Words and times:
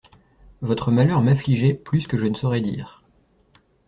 Votre 0.61 0.89
malheur 0.89 1.21
m'affligeait 1.21 1.75
plus 1.75 2.07
que 2.07 2.17
je 2.17 2.25
ne 2.25 2.33
saurais 2.33 2.61
dire. 2.61 3.03